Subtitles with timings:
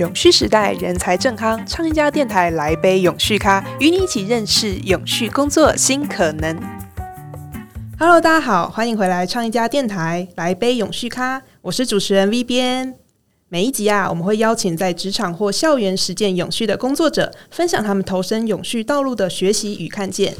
[0.00, 6.58] 永续时代，人才正康，创一家电台来杯永续咖，与你一起认识永续工作新可能。
[7.98, 12.94] Hello，大家好，欢迎回来创一家电台来杯永续咖，我是主持人 V 边。
[13.50, 20.34] 每一集啊，我们会邀请在职场或校园实践永续的工作者，分享他们投身永续道路的学习与看见。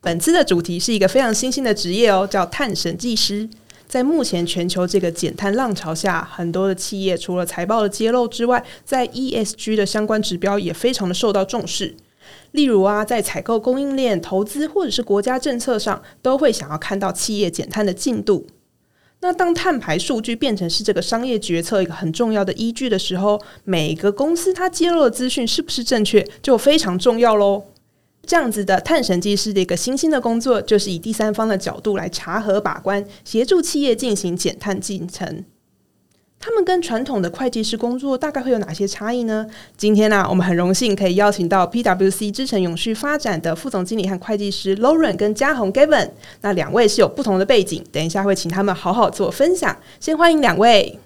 [0.00, 3.46] 本次的主题是一个非常新兴的职业哦，叫碳审计师。
[3.88, 11.94] 在目前全球这个减碳浪潮下，很多的企业除了财报的揭露之外，在 ESG 的相关指标也非常的受到重视。
[12.50, 18.46] 例如啊，在采购、供应链、投资或者是国家政策上，都会想要看到企业减碳的进度。
[19.20, 27.62] 那当碳排数据变成是这个商业决策一个很重要的依据的时候，每个公司它揭露的资讯是不是正确，就非常重要喽。
[28.26, 35.44] 这样子的碳审计师的一个新兴的工作，就是以第三方的角度来查核把关，协助企业进行减碳进程。
[36.38, 39.46] 他们跟传统的会计师工作大概会有哪些差异呢？
[39.76, 46.10] 今天呢，我们很荣幸可以邀请到 PWC 之城永续发展的副总经理和会计师 Lauren 跟嘉宏 Gavin。
[46.42, 49.74] 那两位是有不同的背景，等一下会请他们好好做分享。
[49.98, 50.98] 先欢迎两位。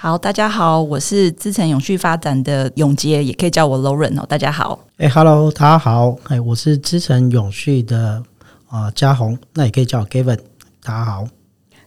[0.00, 4.24] 好，大家好，我是资诚永续发展的永杰，也可以叫我 Lauren 哦。
[4.28, 8.22] 大家好，哎，Hello，大家好，哎，我是资诚永续的
[8.68, 10.38] 啊嘉宏，那也可以叫我 Gavin。
[10.84, 11.26] 大家好，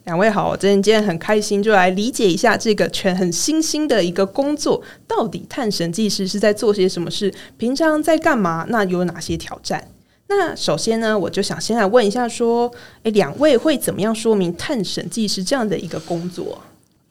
[0.03, 7.33] 两位好，我今天很开心，就来理解一下这个全很新兴的一个工作，到底探审计师是在做些什么事？
[7.55, 8.65] 平常在干嘛？
[8.67, 9.87] 那有哪些挑战？
[10.27, 12.69] 那首先呢，我就想先来问一下，说，
[13.03, 16.61] 哎，两位会怎么样说明探审计师这样的一个工作？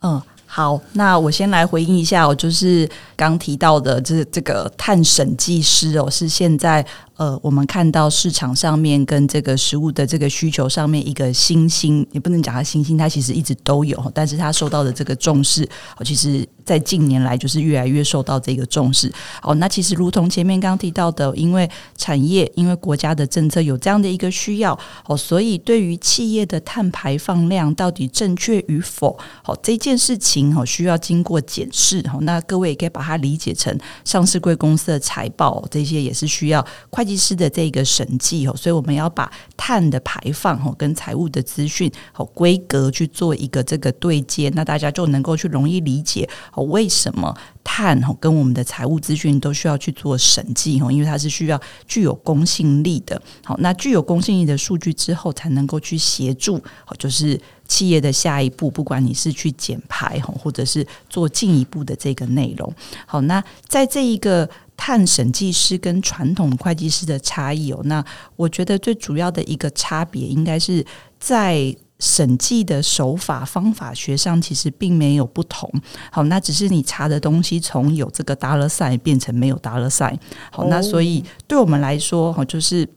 [0.03, 0.21] 嗯。
[0.53, 6.85] 好，那我先来回应一下，我就是刚提到的，这这个碳审计师哦，是现在。
[7.21, 15.69] 呃，我们看到市场上面跟这个食物的这个需求上面一个新兴，也不能讲它新兴，它其实一直都有，但是它受到的这个重视，
[16.03, 19.13] 其实在近年来就是越来越受到这个重视。
[19.43, 24.73] 哦，那其实如同前面刚刚提到的，因为产业，因为国家的政策有这样的一个需要，
[25.05, 31.99] 哦，所以对于企业的碳排放量到底正确与否，好这件事情哦，需要经过检视。
[32.15, 37.10] 哦，那各位也可以把它理解成上市贵公司的财报，这些也是需要会计。
[37.11, 53.21] 技师的这个审计哦，所以我们要把碳的排放哦跟财务的资讯和规格去做一个这个对接，那大家就能够去容易理解哦为什么碳哦跟我们的财务资讯都需要去做审计哦，因为它是需要具有公信力的。
[53.45, 56.55] 好，那具有公信力的数据之后，才能够去协助
[56.87, 62.73] 哦，就是企业的下一步，不管你是去减排，或者是做进一步的这个内容。
[63.05, 64.49] 好，那在这一个。
[64.83, 68.03] 碳审计师跟传统会计师的差异哦，那
[68.35, 70.83] 我觉得最主要的一个差别应该是
[71.19, 75.71] 在审计的手法方法学上，其实并没有不同。
[76.11, 80.19] 好，那只是你查的东西从有这个达勒赛变成没有达勒赛。
[80.51, 82.89] 好，那所以对我们来说，哈，就是。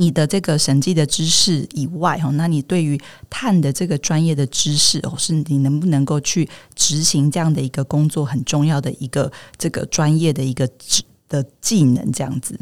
[0.00, 2.96] 你的这个审计的知识以外，哈，那你对于
[3.28, 12.54] 碳的这个专业的知识，哦，是你能不能够去执行这样的一个工作很重要的一个这个专业的一个职的技能，这样子。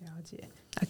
[0.00, 0.36] 了解。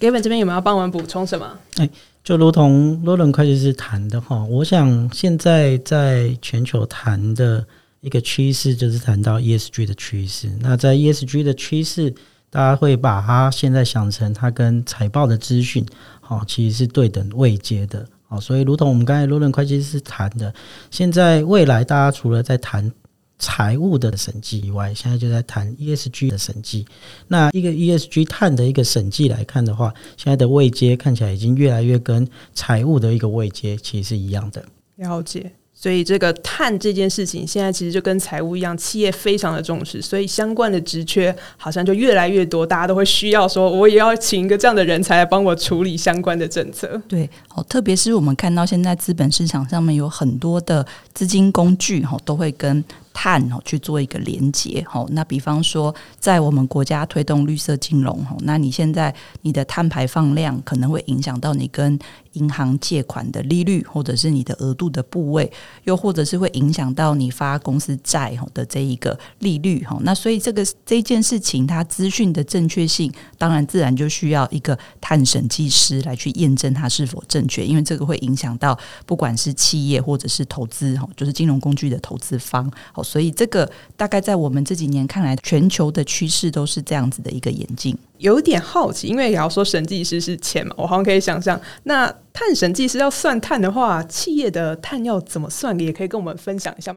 [0.00, 1.56] Gavin 这边有没有帮我们补充什么？
[1.76, 1.88] 哎，
[2.24, 7.64] 就如同罗伦会计师谈的哈，我想现在在全球谈的
[8.00, 10.50] 一个趋势，就是谈到 ESG 的趋势。
[10.60, 12.12] 那在 ESG 的趋势。
[12.50, 15.86] 大家会把它现在想成它跟财报的资讯，
[16.20, 20.52] 好，其实是对等位阶的，好，所以如同我们刚才罗伦会计师谈的，
[20.90, 22.92] 现在未来大家除了在谈
[23.38, 26.84] 财务的审计以外，现在就在谈 ESG 的审计。
[27.28, 34.62] 那一个 ESG 碳的一个审计来看的话，现在的位阶看起来已经越来越跟财务的一个位阶其实是一样的。
[34.96, 35.52] 了解。
[35.80, 47.00] 所以这个碳这件事情，现在其实就跟财务一样，企业非常的重视，所以相关的职缺好像就越来越多，大家都会需要说，我也要请一个这样的人才来帮我处理相关的政策。
[47.08, 52.84] 对，哦，特别是我们看到现在资本市场上面有很多的资金工具，哈，都会跟。
[53.12, 61.98] 碳哦去做一个连接哦，那比方说在我们国家推动绿色金融哦，那你现在你的碳排放量可能会影响到你跟
[62.34, 65.50] 银行借款的利率，或者是你的额度的部位，
[65.84, 69.98] 又或者是会影响到你发公司债的这一个利率哈。
[70.02, 82.70] 那所以这个这件事情，它资讯的正确性，当然自然就需要一个碳审计师来去验证它是否正确，因为这个会影响到不管是企业或者是投资哈，就是金融工具的投资方。
[83.02, 87.96] 所以这个大概在我们这几年看来，全球的趋势都是这样子的一个演进。
[88.18, 95.78] 有点好奇，因为也要说审计师是钱嘛，我好像可以想象，那碳审计师要算碳的话，企业的碳要怎么算？
[95.80, 96.94] 也可以跟我们分享一下。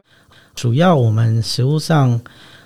[0.54, 2.20] 主要我们实物上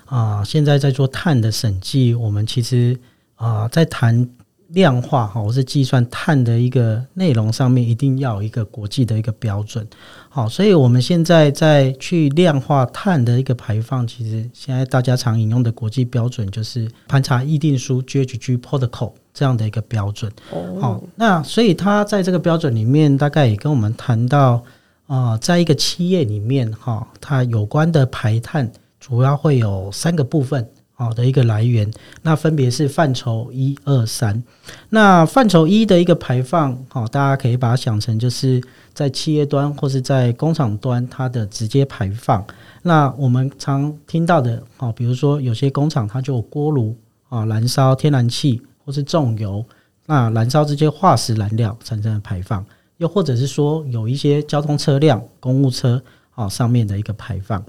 [0.05, 2.97] 啊，现在在做碳的审计，我们其实
[3.35, 4.27] 啊在谈
[4.69, 9.87] 量化哈，或是计算碳的一个内容上面，一定要有一个国际的一个标准。
[10.29, 20.31] 好，所以我们现在在去量化碳的一个排放，其实现在大家常引用的国际标准就是盘查议定书 GHG Protocol 这样的一个标准。
[20.79, 24.63] 好，那所以它在这个标准里面，大概也跟我们谈到
[25.07, 30.69] 啊，在一个企业里面哈，它有关的排碳主要会有三个部分。
[30.99, 31.89] 好的一个来源，
[32.23, 34.43] 那分别是范畴一二三。
[34.89, 38.61] 那范畴一的一个排放，好，大家可以把它想成就是
[38.93, 42.45] 在企业端或是在工厂端它的直接排放。
[42.81, 46.93] 那我们常听到的，好，比如说有些工厂它就有锅炉
[47.29, 49.63] 啊，燃烧天然气或是重油，
[50.05, 52.65] 那燃烧这些化石燃料产生的排放，
[52.97, 56.03] 又或者是说有一些交通车辆、公务车
[56.35, 57.63] 啊上面的一个排放。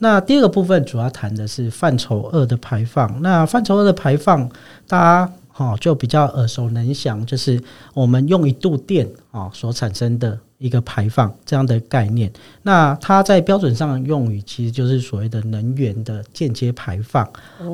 [0.00, 3.20] 那第二个部分主要谈的是范畴二的排放。
[3.22, 4.48] 那范畴二的排放，
[4.88, 7.62] 大家哈就比较耳熟能详，就是
[7.92, 12.32] 我们用一度电啊所产生的一个排放这样的概念。
[12.62, 17.28] 那它在标准上用语其实就是所谓的能源的间接排放。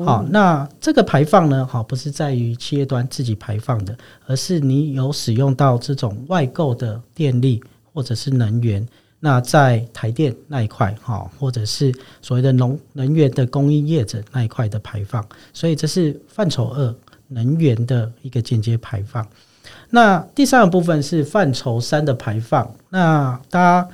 [0.05, 7.63] 好，那这个排放呢，好不是在于企业端自己排放的，而是你有使用到这种外购的电力
[7.93, 8.85] 或者是能源。
[9.19, 16.95] 那在台电那一块，哈，或者是所谓的农能源的供应业者那一块的排放，所以这是范畴二
[17.27, 19.27] 能源的一个间接排放。
[19.89, 22.71] 那第三个部分是范畴三的排放。
[22.89, 23.89] 那大家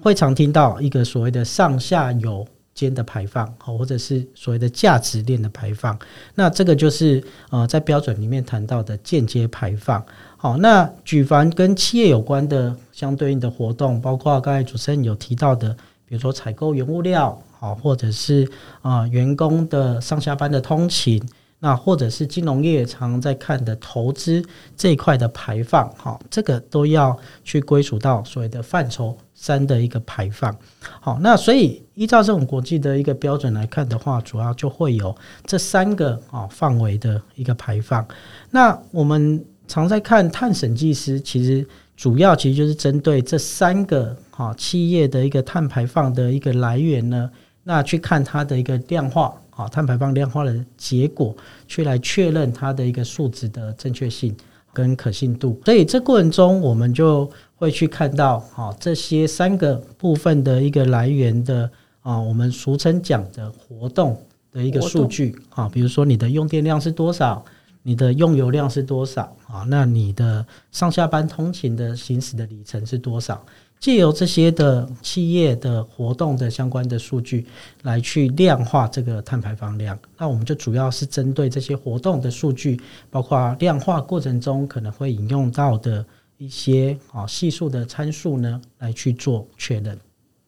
[0.00, 2.46] 会常听到一个所谓的上下游。
[2.80, 5.98] 间的排放，好，或者是所谓的价值链的排放，
[6.34, 10.04] 那这个就是呃，在标准里面谈到的间接排放。
[10.36, 18.50] 好，那举凡跟企业有关的相对应的活动，包括刚才主持人有提到的，比如说采购原物料，好，或者是
[18.82, 21.22] 啊员工的上下班的通勤。
[21.62, 24.42] 那或者是金融业常在看的投资
[24.74, 27.14] 这一块的排放，哈，这个都要
[27.44, 30.56] 去归属到所谓的范畴三的一个排放。
[31.00, 35.14] 好，那所以依照这种国际的一个标准来看的话，主要就会有
[35.44, 38.06] 这三个啊范围的一个排放。
[38.50, 47.30] 那我们常在看碳审计师，其实主要其实就是针对这三个啊企业的一个碳排放的一个来源呢，
[47.64, 49.34] 那去看它的一个量化。
[49.60, 51.36] 啊，碳排放量化的结果，
[51.66, 54.34] 去来确认它的一个数值的正确性
[54.72, 55.60] 跟可信度。
[55.66, 61.70] 所以这过程中，我们就会去看到，啊，这些三个部分的一个来源的
[62.00, 64.18] 啊，我们俗称讲的活动
[64.50, 67.44] 的一个数据啊，比如说你的用电量是多少，
[67.82, 73.44] 你的用油量是多少啊，那你的上下班通勤的行驶的里程是多少？
[73.80, 77.46] 借由这些的企业的活动的相关的数据
[77.82, 82.78] 来去量化这个碳排放量，那我们就主要是针对这些活动的数据，
[83.10, 86.04] 包括量化过程中可能会引用到的
[86.36, 89.98] 一些啊系数的参数呢，来去做确认。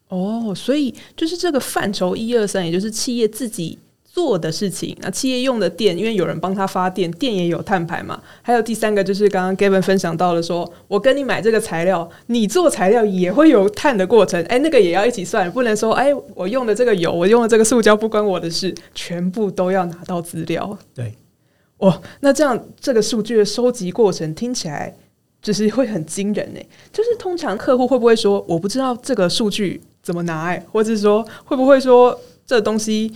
[0.08, 3.78] 哦，所以就是这个范畴一二三，也就是企业自己。
[4.12, 8.22] 做的事情，那企业用的电，因为有人帮他发电，电也有碳排嘛。
[8.42, 20.76] 还有第三个就是刚刚 Gavin 分享到了，说我跟你买这个材料，你做材料也会有碳的过程，哎，那个也要一起算，不能说哎，我用的这个油，我用的这个塑胶不关我的事，全部都要拿到资料。
[20.94, 21.14] 对，
[21.78, 24.94] 哇，那这样这个数据的收集过程听起来
[25.40, 33.10] 就是会很惊人哎，就是通常客户会不会说我不知道这个数据怎么拿哎，或者是说会不会说这东西？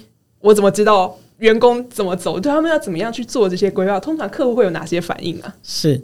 [0.46, 2.38] 我怎么知道员工怎么走？
[2.38, 3.98] 对他们要怎么样去做这些规划？
[3.98, 5.52] 通常客户会有哪些反应啊？
[5.64, 6.00] 是，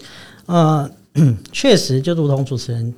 [0.47, 0.91] 呃，
[1.53, 2.93] 确实，就如同主持人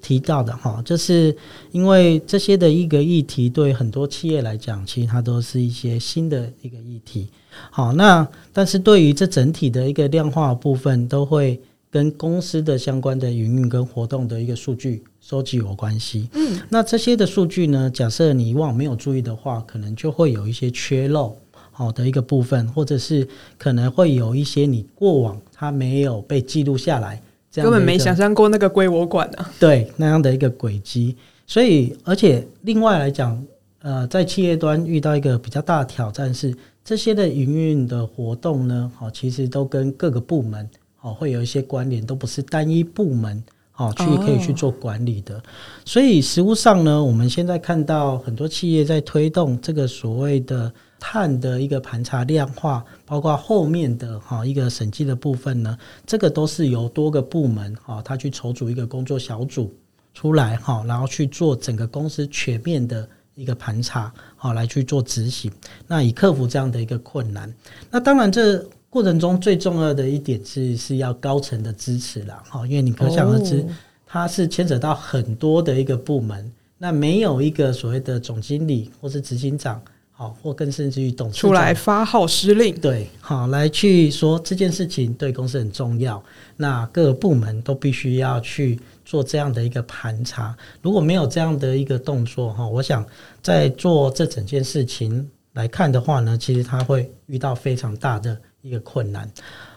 [0.00, 1.36] 提到的哈，就是
[1.70, 7.28] 因为这些的一个议题，对很多企业来讲，其实它都是一些新的一个议题。
[7.70, 11.60] 好，那但是对于这整体的一个量化部分，都会
[11.90, 15.02] 跟公司的相关的营运跟活动的一个数据。
[15.20, 17.90] 收集有关系，嗯，那这些的数据呢？
[17.90, 21.36] 假设你以往没有注意的话，可能就会有一些缺漏，
[21.70, 23.28] 好的一个部分，或者是
[23.58, 29.46] 可能会有一些你过往它没有被记录下来，这样根本没想象过那个归我管呢。
[29.60, 31.14] 对，那样的一个轨迹。
[31.46, 33.40] 所以，而且另外来讲，
[33.82, 40.68] 呃，在企业端遇到一个比较大的挑战是，这些的营运的活动呢，好，其实都跟各个部门
[41.00, 43.42] 好会有一些关联，都不是单一部门。
[43.76, 45.42] 哦，去可以去做管理的，
[45.86, 59.74] 所以实物上呢，我们现在看到很多企业在推动这个所谓的碳的一个盘查量化，包括后面的哈一个审计的部分呢，这个都是由多个部门哈，他去筹组一个工作小组
[60.12, 65.50] 出来哈，然后去做整个公司全面的一个盘查，好来去做执行，
[65.86, 67.50] 那以克服这样的一个困难。
[67.90, 73.64] 那当然，这过程中最重要的一点是是要高层的支持啦，哈，因为你可想而知，
[74.04, 79.80] 它是牵扯到很多的一个部门，那没有一个所谓的总经理或是执行长。
[80.12, 86.22] 好，或更甚至于董事出来发号施令，对，好来去说这件事情对公司很重要，
[86.58, 90.54] 那各个部门都必须要去做这样的一个盘查。
[90.82, 93.02] 如果没有这样的一个动作，哈，我想
[93.40, 99.30] 在做这整件事情来看的话呢，其实他会遇到非常大的一个困难。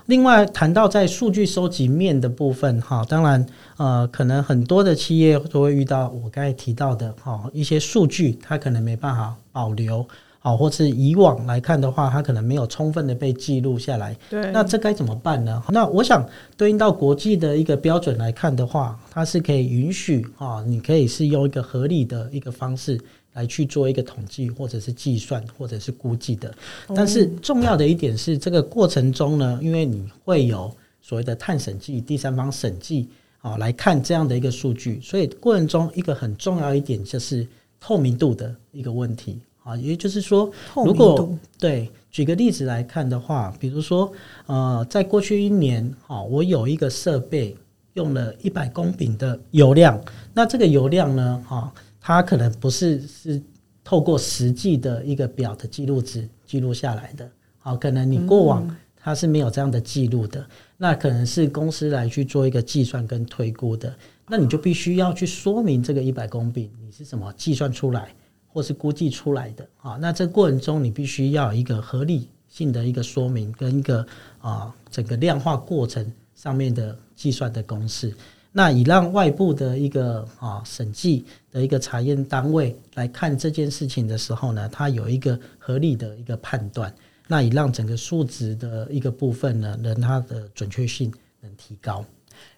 [0.07, 3.45] 另外，谈到在数据收集面的部分，哈，当然，
[3.77, 10.05] 呃，可能很多的企业都会遇到我刚才提到的，哈，一些数据它可能没办法保留。
[10.39, 14.13] 好，或是以往来看的话，它可能没有充分的被记录下来。
[14.29, 15.63] 对，那这该怎么办呢？
[15.69, 22.99] 那我想对应到国际的一个标准来看的话，它是可以允许啊，你可以是用一个合理的一个方式
[23.33, 26.53] 来去做一个统计，或者是计算，或者是估计的。
[26.95, 33.09] 但是重要的一点是，这个过程中呢，因为你会有所谓的碳审计、第三方审计
[33.41, 37.45] 啊来看这样的一个数据，所以过程中一个很重要一点就是
[37.79, 39.39] 透明度的一个问题。
[39.63, 44.11] 啊，也就是说，如果对举个例子来看的话，比如说，
[44.45, 47.55] 呃，在过去一年，啊，我有一个设备
[47.93, 49.97] 用了一百公顷的油量，
[50.33, 51.73] 那这个油量呢，哈，
[52.03, 53.41] 它可能不是是
[53.81, 60.45] 透过实际的一个表的记录值记录下来的，好，可能你过往它是没有这样的记录的，
[60.75, 63.95] 那可能是公司来去做一个计算跟推估的，
[64.27, 68.13] 那你就必须要去说明这个一百公饼你是怎么计算出来。
[68.55, 69.67] 或是估计出来的。
[69.81, 74.05] 啊，那这过程中你必须要一个合理性的一个说明，跟一个
[74.37, 76.05] 啊整个量化过程
[76.35, 78.13] 上面的计算的公式，
[78.55, 86.93] 那以让外部的一个啊审计的一个查验单位来看这件事情的时候呢，它有一个合理的一个判断，
[87.27, 92.05] 那以让整个数值的一个部分呢，能它的准确性能提高。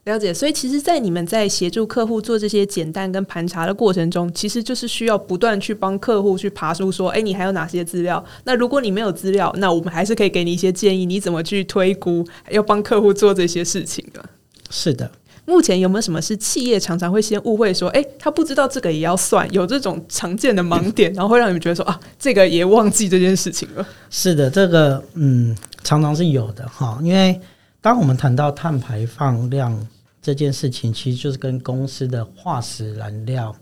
[0.06, 8.24] 了解，所以其实，在你们在协助客户做这些简单跟盘查的过程中，其实就是需要不断去帮客户去爬出，说，哎，你还有哪些资料？
[8.46, 14.24] 那如果你没有资料，那我们还是可以给你一些建议，你怎么去推估，要帮客户做这些事情的。
[14.70, 15.12] 是的，
[15.46, 23.88] 目前有没有什么是企业常常会先误会说，哎，他不知道这个也要算，有这种常见的盲点，然后会让你们觉得说，啊，这个也忘记这件事情了。
[24.10, 27.40] 是的，这个嗯，常常是有的哈，因为
[27.82, 29.88] 当我们谈到碳排放量。
[30.22, 33.56] 这件事情其实就是跟公司的化石燃料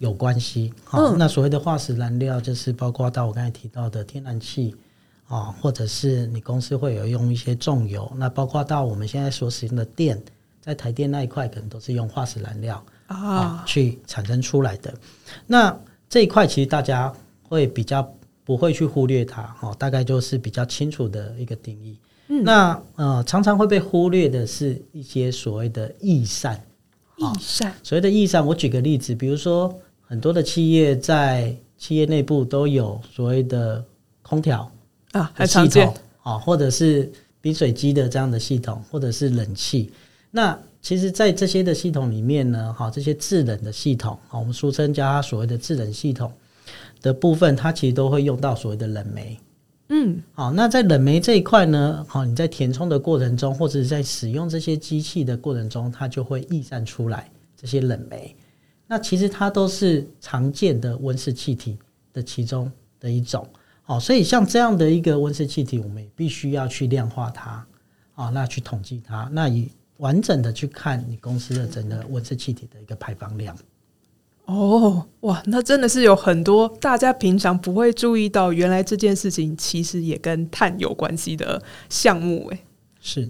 [0.00, 0.70] 有关系。
[0.84, 4.76] 好，那所谓的化石燃料就是包括到我刚才提到的天然气
[5.26, 8.12] 啊，或者是你公司会有用一些重油。
[8.18, 10.22] 那包括到我们现在所使用的电，
[10.66, 14.92] 在台电那一块可能都是用化石燃料啊去产生出来的。
[15.46, 15.74] 那
[16.08, 17.12] 这一块其实大家
[17.44, 18.12] 会比较
[18.44, 19.56] 不会去忽略它。
[19.62, 21.96] 哦，大概就是比较清楚的一个定义。
[22.26, 26.60] 那呃，常常会被忽略的是一些所谓的易散，
[27.16, 27.72] 易散。
[27.84, 33.84] 所谓的易散，我举个例子，比如说很多的企业在企业内部都有所谓的
[34.22, 34.68] 空调
[35.12, 35.88] 啊，很常见
[36.22, 37.08] 啊，或者是
[37.40, 39.92] 冰水机的这样的系统，或者是冷气。
[40.36, 46.30] 那其实，在这些的系统里面呢，哈，这些制冷的系统啊，我们俗称叫它所谓的制冷系统
[47.00, 49.40] 的部分，它其实都会用到所谓的冷媒。
[49.88, 58.36] 嗯，好，那在冷媒这一块呢，好，你在填充的过程中，或者是在使用这些机器的过程中，它就会溢散出来这些冷媒。
[58.86, 61.78] 那其实它都是常见的温室气体
[62.12, 63.48] 的其中的一种。
[63.80, 67.66] 好，所以像这样的一个温室气体，我们也必须要去量化它，
[68.14, 69.66] 啊，那去统计它，那以
[69.98, 73.56] 完整的去看你公司的整个温室气体的一个排放量。
[74.44, 82.60] 哦，哇，那真的是有很多大家平常不会注意到，原来这件事情其实也跟碳有关系的项目，哎，
[83.00, 83.28] 是，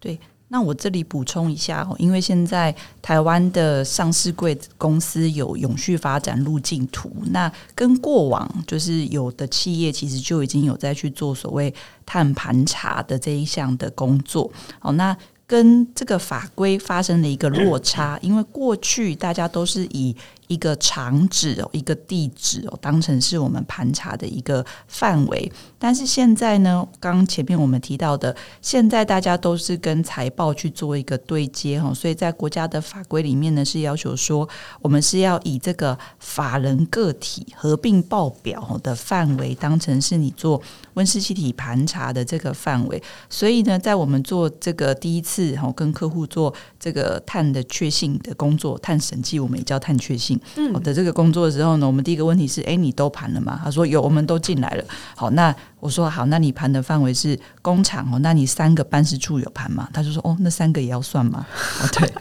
[0.00, 0.18] 对。
[0.48, 11.72] 那我这里补充一下哦，因为现在台湾的上市贵公司有永续发展路径图，那跟过往就是有的企业其实就已经有在去做所谓
[12.04, 15.16] 碳盘查的这一项的工作，哦，那。
[15.46, 20.14] 跟这个法规发生了一个落差，因为过去大家都是以。
[20.48, 25.50] 一个厂址哦，一个地址哦，当成是我们盘查的一个范围。
[25.78, 34.48] 但是现在呢，刚前面我们提到的，现在大家都是跟财报去做一个对接哈，所以在国家的法规里面呢，是要求说，
[34.80, 40.60] 我们是要以这个法人个体合并报表的范围当成是你做
[40.94, 43.02] 温室气体盘查的这个范围。
[43.28, 50.35] 所以呢，在我们做这个第一次哈，跟客户做这个碳的确信的工作，碳审计我们也叫碳确信。
[50.54, 53.60] 性的这个工作的时候呢，我们第一个问题是：哎，你都盘了吗？
[53.62, 54.84] 他说有，我们都进来了。
[55.14, 59.88] 好，那我说好，那你盘的范围是工厂哦，那你三个办事处有盘吗？
[59.92, 61.46] 他就说哦，那三个也要算吗？
[61.82, 62.12] 哦，对，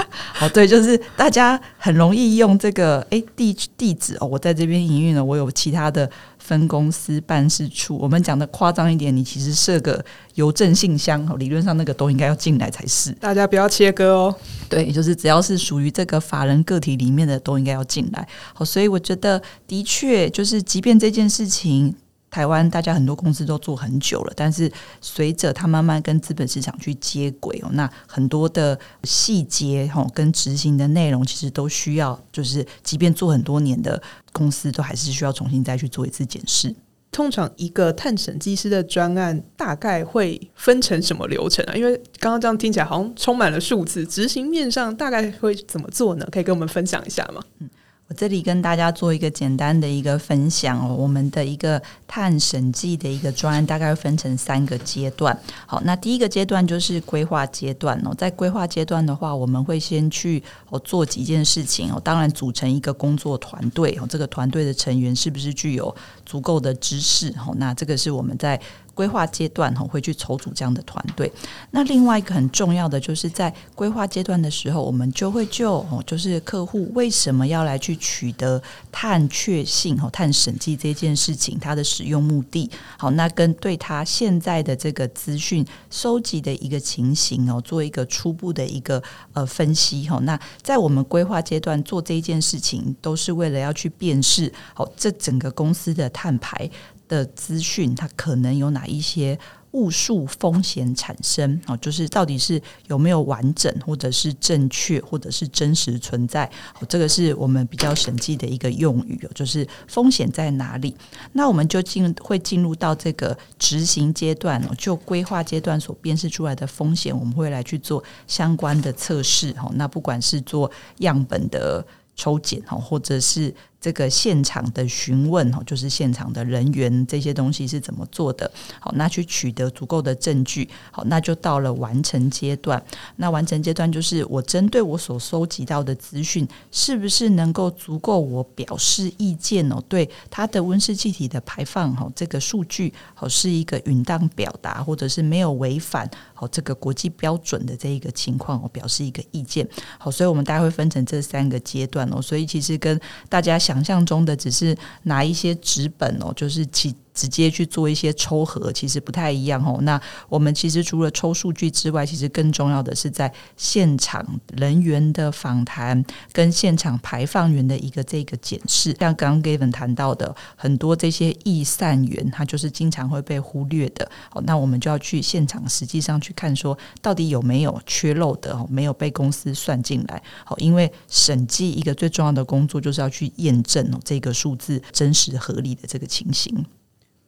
[0.41, 6.10] 哦对，就是大家很容易用这个哎地地址哦，我在这边营运了，我有其他的。
[6.46, 10.04] 分公司办事处，我们讲的夸张一点，你其实设个
[10.36, 13.12] 邮政信箱，理论上那个都应该要进来才是。
[13.14, 14.36] 大家不要切割哦。
[14.70, 18.28] 对，就是只要是属于这个法人个体里面的，都应该要进来。
[18.54, 21.96] 好，所以我觉得的确就是，即便这件事情。
[22.36, 34.01] 台湾大家很多公司都做很久了，但是随着它慢慢跟资本市场去接轨哦，那很多的细节哈跟执行的内容，其实都需要，就是即便做很多年的
[34.34, 36.75] 公司，都还是需要重新再去做一次检视。
[37.10, 41.74] 通常一个碳审计师的专案大概会分成什么流程啊？
[41.74, 46.27] 因为刚刚这样听起来好像充满了数字，执行面上大概会怎么做呢？
[46.30, 47.42] 可以跟我们分享一下吗？
[47.60, 47.70] 嗯。
[48.07, 55.35] 我这里跟大家做一个简单的一个分享哦，我们的一个碳审计的一个专案大概分成三个阶段。
[55.65, 65.95] 好，那第一个阶段就是规划阶段哦，在规划阶段的话，我们会先去哦做几件事情哦，当然组成一个工作团队哦，这个团队的成员是不是具有
[66.27, 67.55] 足够的知识哦？
[67.57, 68.62] 那这个是我们在。
[68.96, 71.32] 规划阶段哈会去筹组这样的团队，
[71.72, 78.60] 那另外一个很重要的就是在规划阶段的时候，我们就会就哦就是客户为什么要来去取得
[78.92, 90.18] 碳确信哦碳审计这件事情，它的使用目的好，那跟对他现在的这个资讯收集的一个情形哦，做一个初步的一个呃分析哈。
[90.24, 96.70] 那在我们规划阶段做这件事情，都是为了要去辨识好这整个公司的碳排。
[97.07, 99.38] 的资讯，它可能有哪一些
[99.71, 101.59] 误数风险产生？
[101.67, 106.45] 哦，就是到底是有没有完整，或者是正确，或者是真实存在？
[106.79, 110.95] 哦，这个是我们比较审计的一个用语哦，就是风险在哪里？
[111.33, 119.51] 那我们就进会进入到这个执行阶段哦，就规划阶段所辨识出来的风险，我们会来去做相关的测试。
[119.59, 128.50] 哦，那不管是做样本的抽检，哦，或者是这个现场的询问哦，就是现场的人员这些东西是怎么做的？
[128.79, 132.83] 好，那去取得足够的证据，好，那就到了完成阶段。
[133.18, 139.81] 那完成阶段就是我针对我所收集到的资讯，是不是能够足够我表示意见哦？
[139.88, 149.68] 对它的温室气体的排放哈，这个数据好是一个允当表达，或者是没有违反好这个国际标准的这一个情况，我表示一个意见。
[150.00, 152.22] 好，所以我们大概会分成这三个阶段哦。
[152.22, 153.86] 所以其实跟大家想。
[153.86, 156.96] 象中的只是拿一些纸本哦，就是几。
[157.16, 159.80] 直接去做一些抽核，其实不太一样哦。
[159.82, 160.00] 那
[160.30, 164.24] 我们其实除了抽数据之外，其实更重要的是在现场
[164.56, 168.96] 人员的访谈跟现场排放员的一个这个检视。
[169.00, 174.08] 像刚刚 Gavin 谈到的，很多这些易散员，他就是经常会被忽略的。
[174.34, 180.22] 哦，那我们就要去现场实际上去看，说到底有没有缺漏的哦，没有被公司算进来。
[180.44, 186.66] 好，因为审计一个最重要的工作就是要去验证哦这个数字真实合理的这个情形。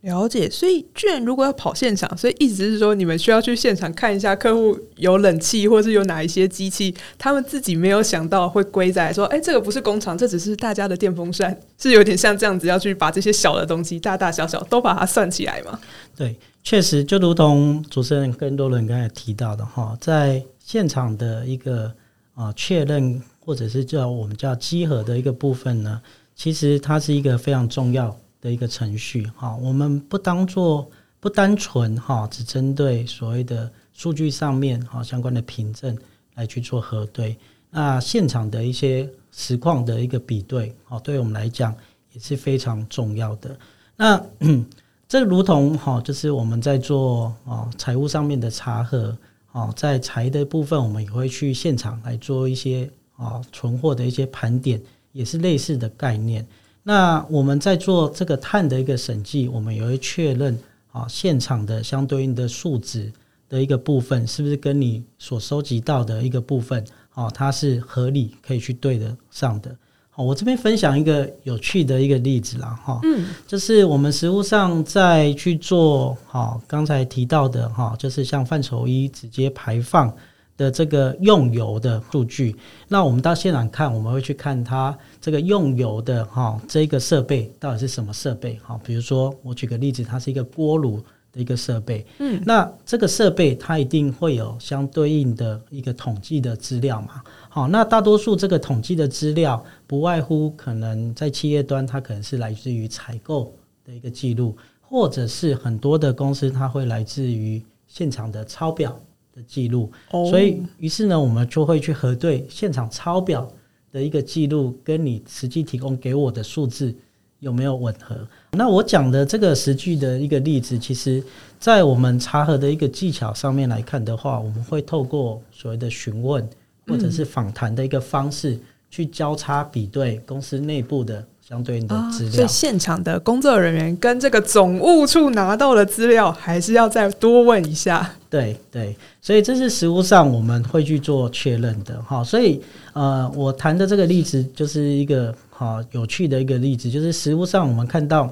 [0.02, 15.78] 了解，所以居然如果要跑现场，所以意思是说，你们需要去现场看一下客户有冷气，或是有哪一些机器，他们自己没有想到会归在说，哎，这个不是工厂，这只是大家的电风扇，是有点像这样子，要去把这些小的东西，大大小小都把它算起来嘛？
[16.16, 21.92] 对，确实，就如同主持人跟多伦刚才提到的哈，在现场的一个
[22.36, 26.00] 啊确认，或者是叫我们叫集合的一个部分呢，
[26.36, 28.16] 其实它是一个非常重要。
[28.48, 35.98] 的一个程序哈，我们不当做不单纯哈，只针对所谓的数据上面哈相关的凭证
[36.36, 37.36] 来去做核对。
[37.70, 41.76] 那现场的一些实况的一个比对，哦，对我们来讲
[42.14, 43.60] 也是非常重要的。
[43.98, 44.26] 那
[45.10, 49.18] 这如同哈，就是我们在做哦财务上面的查核，
[49.52, 54.82] 哦，在财的部分，我们也会去现场来做一些啊存货的一些盘点，
[55.12, 56.48] 也是类似的概念。
[56.88, 60.58] 那我们在做这个碳的一个审计，我们也会确认
[60.94, 63.12] 啊，现场的相对应的数值
[63.50, 66.82] 的一个部分，是不是跟你所收集到的一个部分，
[67.14, 69.76] 啊，它是合理可以去对得上的。
[70.10, 80.10] 好，我这边分享一个有趣的一个例子啦，哈，嗯，就是我们实物上在去做，哈，刚才提到的，哈，就是像范畴一直接排放。
[80.58, 82.56] 的这个用油的数据，
[82.88, 88.60] 那我们到现场看，我们会去看它这个用油的哈，这个设备到底是什么设备？
[88.64, 91.04] 哈，比如说我举个例子，它是一个锅炉的
[91.38, 92.06] 的一个设备。
[92.20, 97.22] 嗯，那这个设备它一定会有相对应的一个统计的资料嘛？
[97.50, 103.54] 好，那大多数这个统计的资料不外乎可能在企业端，它可能是来自于采购
[103.86, 109.00] 的一个记录，或者是很多的公司它会来自于现场的抄表
[109.38, 109.92] 的记录。
[110.10, 113.48] 所以，于是呢，我们就会去核对现场抄表
[113.92, 116.94] 的一个记录跟你实际提供给我的数字。
[117.40, 118.28] 有没有吻合？
[118.54, 121.24] 那我讲的这个实际的一个例子，其实，
[121.60, 126.44] 在我们查核的一个技巧上面来看的话，我们会透过所谓的询问
[126.88, 128.58] 或者是访谈的一个方式，
[128.90, 132.32] 去交叉比对公司内部的相对应的资料。
[132.32, 138.14] 所以现场的工作人员跟这个总务处拿到的资料，还是要再多问一下。
[138.30, 142.24] 对对，所以这是实物上我们会去做确认的哈。
[142.24, 142.62] 所以
[142.94, 145.34] 呃，我谈的这个例子就是一个。
[145.60, 148.32] 好有趣的一个例子，就是实物上我们看到，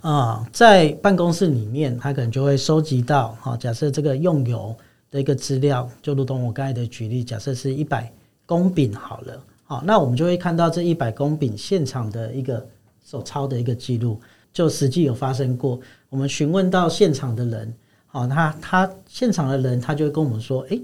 [0.00, 4.72] 啊，在办公室里面，他可能就会收集到，哈，假设这个用油
[5.10, 8.08] 的一个资料，就如同我刚才的举例，假设是一百
[8.46, 12.64] 公饼好了，好，那我们就会看到这一百公饼现场的一个
[13.04, 14.20] 手抄的一个记录，
[14.52, 15.80] 就实际有发生过。
[16.08, 17.74] 我们询问到现场的人，
[18.06, 20.80] 好，他他现场的人，他就会跟我们说，诶。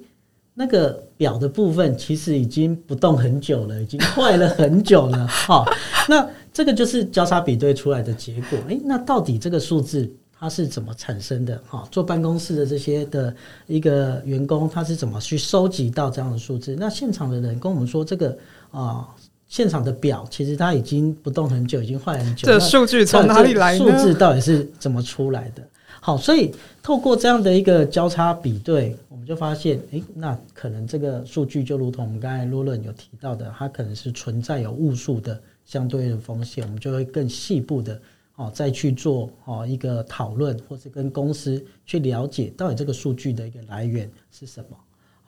[0.53, 5.27] 那个表的部分其实已经不动很久了，已经坏了很久了。
[5.27, 5.65] 哈，
[6.07, 8.59] 那这个就是交叉比对出来的结果。
[8.69, 11.59] 诶，那到底这个数字它是怎么产生的？
[11.67, 13.35] 哈，坐办公室的这些的
[13.69, 16.77] 一个员工，他是怎么去收集到这样的数字？
[16.79, 18.37] 那现场的人跟我们说，这个
[18.71, 19.09] 啊，
[19.49, 22.47] 现场的表其实它已经不动很久，已经坏很久。
[22.47, 23.77] 这数据从哪里来？
[23.77, 25.63] 数字到底是怎么出来的？
[26.01, 38.01] 好，所以透过这样的一个交叉比对，我们就发现，诶，那可能这个数据就如同我们刚才罗伦有提到的，它可能是存在有误数的相对的风险，我们就会更细部的
[38.37, 44.77] 哦再去做哦一个讨论，或是跟公司去了解到底这个数据的一个来源是什么。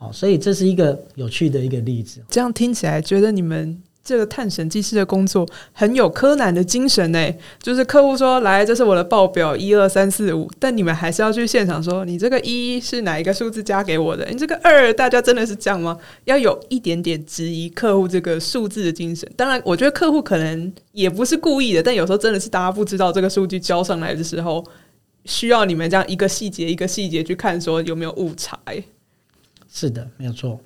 [0.03, 2.21] 好，所以这是一个有趣的一个例子。
[2.29, 3.81] 这样听起来，觉得你们。
[4.05, 14.27] 这个探审技师的工作很有柯南的精神呢，就是客户说来，这是我的报表一二三四五，但你们还是要去现场说，你这个一是哪一个数字加给我的？
[14.29, 15.97] 你这个二，大家真的是这样吗？
[16.25, 19.31] 要有一点点质疑客户这个数字的精神。
[19.37, 24.65] 当然，我觉得客户可能也不是故意的，但有时候真的是大家不知道这个数据交上来的时候，
[25.27, 28.59] 需要你们这样一个细节一个细节去看，说有没有误差。
[29.73, 30.61] 是的，没有错。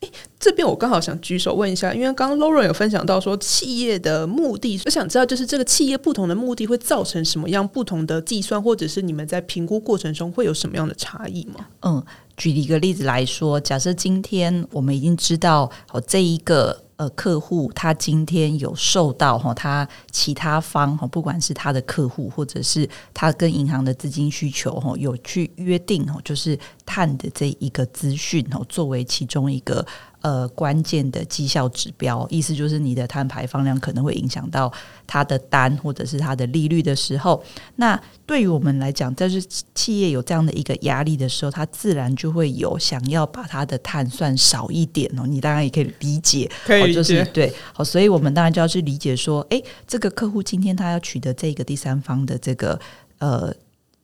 [0.00, 0.08] 哎，
[0.38, 11.66] 这边我刚好想举手问一下，因为刚刚 Lauren 有分享到说企业的目的，我想知道就是这个企业不同的目的会造成什么样不同的计算，或者是你们在评估过程中会有什么样的差异吗？
[11.82, 12.02] 嗯，
[12.36, 16.84] 举一个例子来说，假设今天我们已经知道哦这一个。
[16.98, 29.86] 呃，客户他今天有受到哈，他其他方哈，不管是他的客户或者是他跟银行的资金需求哈，有去约定哦，就是碳的这一个资讯哦，作为其中一个。
[30.20, 34.70] 呃，关键的绩效指标，意思就是你的碳排放量可能会影响到
[35.06, 37.40] 它的单或者是它的利率的时候，
[37.76, 39.40] 那对于我们来讲，但是
[39.74, 45.24] 企业有这样的一个压力的时候，它自然就会有想要把它的碳算少一点哦。
[45.24, 52.78] 你当然也可以理解，可以理解，对，好，所以我们当然就要去理解说，哎，这个客户今天他要取得这个第三方的这个
[53.18, 53.54] 呃。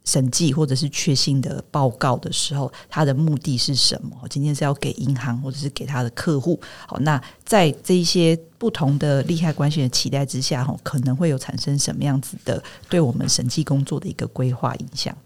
[0.04, 4.10] 审计或者是确信的报告的时候，他的目的是什么？
[4.28, 6.60] 今天是要给银行，或者是给他的客户？
[6.86, 15.16] 好，那在这一些不同的利害关系的期待之下，哈，可能会有产生什么样子的对我们审计工作的一个规划影响？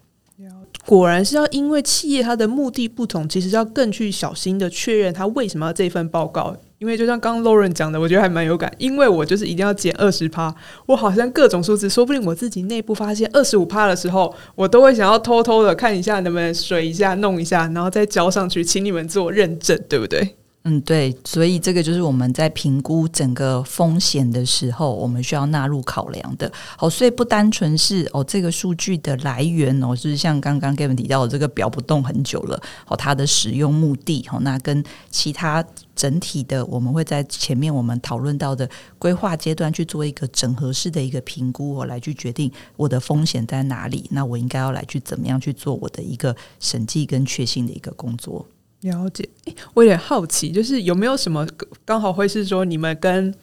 [0.86, 6.56] 果然是要因为企业它的目的不同，其实要更去小心的确认他为什么要这份报告。
[6.78, 8.72] 因为就像刚刚 Lauren 讲的，我觉得还蛮有感。
[8.78, 10.54] 因为我就是一定要减二十趴，
[10.86, 20.37] 我好像各种数字，说不定我自己内部发现二十五趴的时候，我都会想要偷偷的看一下能不能水一下弄一下，然后再交上去，请你们做认证，对不对？
[20.68, 26.52] 嗯，对，所以这个就是我们在评估整个风险的时候，我们需要纳入考量的。
[26.76, 35.64] 好，所以不单纯是哦，这个数据的来源哦，就是像刚刚 Gavin 提到的这个表不动很久了，哦，它的使用目的哦，那跟其他
[35.96, 48.44] 整体的，我们会在前面我们讨论到的规划阶段去做一个整合式的一个评估，我来去决定我的风险在哪里，那我应该要来去怎么样去做我的一个审计跟确信的一个工作。
[48.82, 49.28] 了解，
[49.74, 51.46] 我有点好奇，就是有没有什么
[51.84, 53.34] 刚好会是说你们跟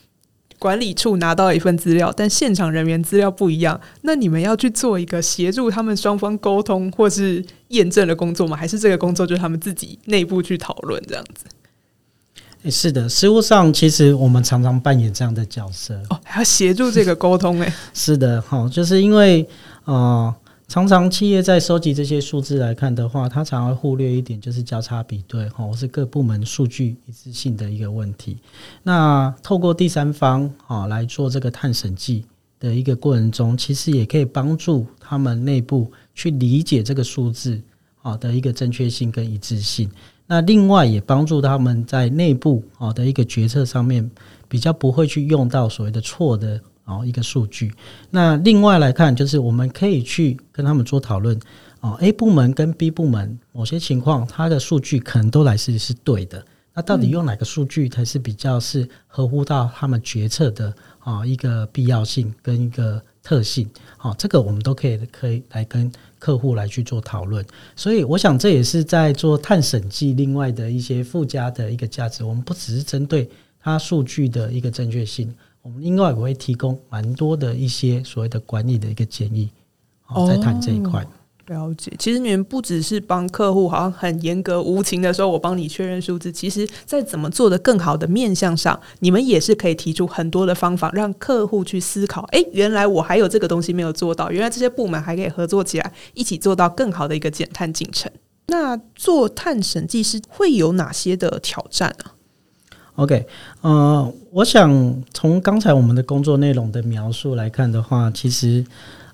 [0.57, 8.55] 管理处拿到一份资料，但现场人员资料不一样，那你们要去做一个协助他们双方沟通或是验证的工作吗？
[8.55, 12.71] 还是这个工作就是他们自己内部去讨论这样子？
[12.71, 19.45] 是的，实务上其实我们常常扮演这样的角色哦，还要协助这个沟通哎， 是的，好，就是因为
[19.83, 20.33] 呃。
[20.67, 28.37] 常常企业在收集这些数字来看的话，它常会忽略一点，就是交叉比对哈，或是各部门数据一致性的一个问题。
[28.81, 32.25] 那透过第三方啊来做这个碳审计
[32.59, 37.61] 的一个过程中，其实也可以帮助他们内部去理解这个数字
[38.01, 39.89] 啊的一个正确性跟一致性。
[40.25, 44.09] 那另外也帮助他们在内部啊的一个决策上面，
[44.49, 46.59] 比较不会去用到所谓的错的。
[46.85, 47.73] 哦，一个数据。
[48.09, 51.39] 那另外来看，就是我们可以去跟他们做讨论。
[51.81, 56.43] 哦，A 部门跟 B 部门某些情况，它的数据可能都来自是对的。
[56.73, 63.69] 那到底用哪个数据才是比较是合乎到他们决策的啊一个必要性跟一个特性？
[63.97, 67.45] 好，这个我们都可以可以来跟客户来去做讨论。
[67.75, 72.23] 所以，我想这也是在做碳审计另外的一些附加的一个价值。
[72.23, 75.33] 我们不只是针对它数据的一个正确性。
[75.65, 79.49] 我们另外也会提供蛮多的一些所谓的管理的一个建议，
[80.09, 81.03] 哦，在谈这一块。
[81.47, 86.31] 了解，其实你们不只是帮客户，好像很严格无情的说，我帮你确认数字。
[86.31, 92.21] 其实，在怎么做的更好的面向上，你们也是可以提出很多的方法，让客户去思考。
[92.31, 98.11] 哎，原来我还有这个东西没有做到，原来这些部门还可以合作起来，一起做到更好的一个减碳进程。
[98.47, 102.14] 那做碳审计师会有哪些的挑战啊
[102.95, 103.25] ？OK，
[103.61, 108.65] 呃，我想从刚才我们的工作内容的描述来看的话，其实，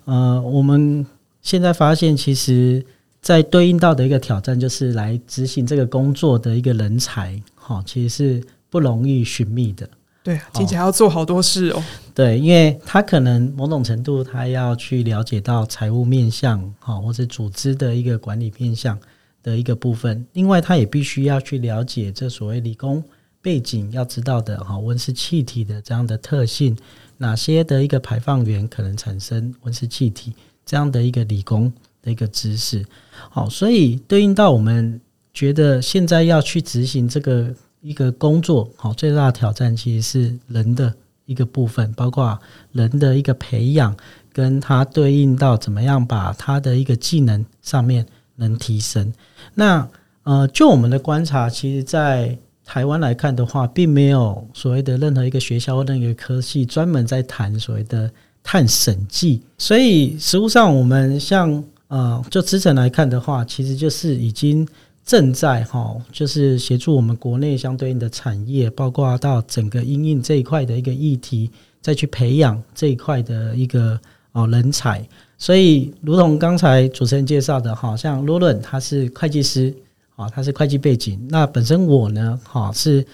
[0.06, 1.06] 呃，我们
[1.42, 2.86] 现在发现，其实，
[3.22, 9.90] 在对应到的一个挑战，就是来执行这个工作的一个人才，哈，其实是不容易寻觅的。
[10.24, 11.84] 对，听起来要做好多事哦。
[12.14, 18.96] 对，因为他可能某种程度，他要去了解到财务面向，哈，或者组织的一个管理面向
[19.42, 20.24] 的一个部分。
[20.34, 23.04] 另外，他也必须要去了解这所谓理工。
[23.42, 26.78] 背景要知道的哈，温室气体的这样的特性，
[27.18, 30.34] 哪些的一个排放源可能产生温室气体
[30.66, 32.86] 这样的一个理工的一个知识，
[33.30, 35.00] 好，所以对应到我们
[35.34, 40.94] 觉得现在要去执行这个一个工作，好，最大的挑战其实是人的
[41.26, 42.40] 一个部分，包括
[42.72, 43.96] 人的一个培养，
[44.32, 49.14] 跟它对应到怎么样把它的一个技能上面能提升。
[49.56, 49.88] 那
[50.24, 52.38] 呃，就我们的观察，其实，在
[52.74, 58.10] 台湾来看的话，并没有所谓的任何一个学校或任何一个科系专门在谈所谓的
[58.42, 64.66] 碳审计，所以实物上我们像呃，就资诚来看的话，其实就是已经
[65.04, 74.00] 正在哈，就是协助我们国内相对应的产业，包括到整个应用这一块的一个议题，再去培养这一块的一个
[74.32, 75.06] 哦人才。
[75.38, 79.76] 所以，如同刚才主持人介绍的，哈，像罗伦他是会计师。
[80.16, 83.06] 啊，他是会计背景，那本身我呢，哈是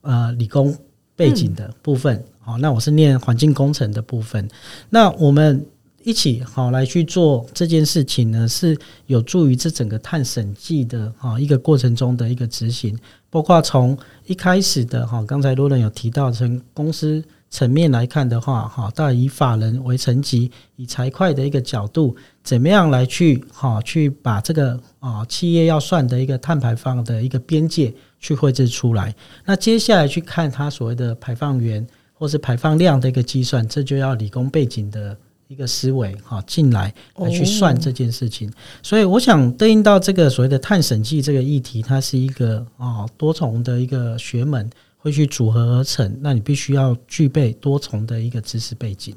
[0.00, 0.76] 呃理工
[1.16, 4.48] 背景的部分，好，那我是念环境工程的部分，
[4.90, 5.64] 那我们
[6.02, 12.98] 一起好来去做这件事情呢，是有助于这整个碳审计的啊一个过程中的一个执行，
[13.30, 17.22] 包括从一开始的哈，刚才罗伦有提到从公司。
[17.54, 29.14] 层面来看的话，哈，到以法人为层级，以财会的一个角度，怎么样来去哈，去把这个啊企业要算的一个碳排放的一个边界去绘制出来。
[29.44, 38.52] 那接下来去看它所谓的排放源或是排放量的一个计算，这就要理工背景的一个思维哈进来来去算这件事情。
[38.82, 44.68] 所以我想对应到这个所谓的碳审计这个议题，它是一个啊多重的一个学门。
[45.04, 49.14] 会去组合而成，那你必须要具备多重的一个知识背景。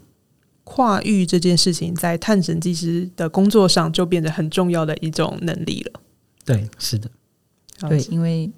[0.66, 6.02] 跨域这件事情，在探审技师的工作上就变得很重要的一种能力了。
[6.44, 7.10] 对，是的，
[7.88, 8.52] 对，因为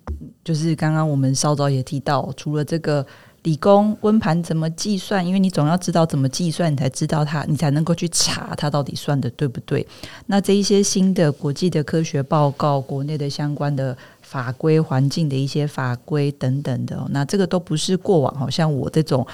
[0.44, 3.06] 就是刚刚我们稍早也提到，除了这个
[3.44, 9.86] 理工温盘怎么计算，因为你总要知道怎么计算，你才知道它，你才能够去查它到底算的对不对。
[10.26, 13.96] 那这一些新的国际的科学报告，国内的相关的。
[14.30, 19.26] 法规、环境的一些法规等等的，那这个都不是过往好像我这种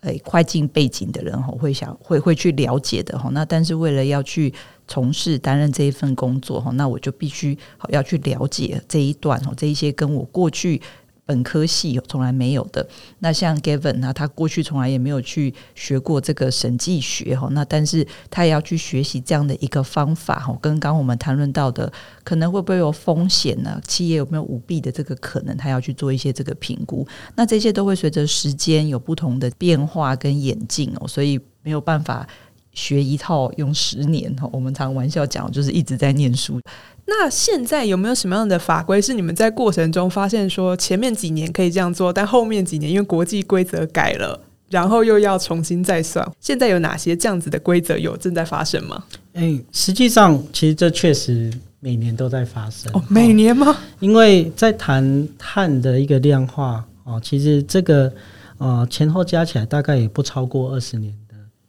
[0.00, 3.30] 诶快进背景的人吼会想会会去了解的哈。
[3.32, 4.52] 那但是为了要去
[4.88, 7.56] 从事担任这一份工作哈，那我就必须
[7.90, 10.82] 要去了解这一段吼，这一些跟我过去。
[11.30, 12.84] 本科系从来没有的，
[13.20, 21.92] 那像 Gavin 呢，他过去从来也没有去学过这个审计学哈，那但是他也要去学习这样的一个方法哈，跟刚我们谈论到的，
[22.24, 23.80] 可能会不会有风险呢？
[23.86, 25.56] 企业有没有舞弊的这个可能？
[25.56, 32.26] 他要去做一些这个评估，那这些都会随着时间有不同的变化跟演进哦，所以没有办法
[32.72, 34.48] 学一套用十年哈。
[34.52, 36.60] 我们常玩笑讲，就是一直在念书。
[37.06, 46.30] 那现在有没有什么样的法规是你们在过程中发现说前面几年可以这样做，但后面几年因为国际规则改了，然后又要重新再算？
[46.38, 49.02] 现在有哪些这样子的规则有正在发生吗？
[49.32, 53.76] 哎，实际上其实这确实每年都在发生哦，每年吗？
[53.98, 58.12] 因为在谈碳的一个量化哦，其实这个
[58.58, 61.18] 呃前后加起来大概也不超过二十年的